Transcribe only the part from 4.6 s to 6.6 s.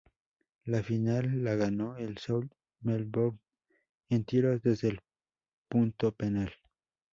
desde el punto penal.